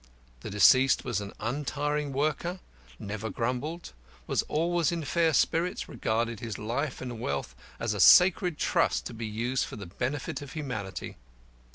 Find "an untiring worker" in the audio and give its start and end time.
1.21-2.59